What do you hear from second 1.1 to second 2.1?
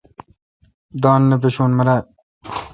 نہ پشو میرال۔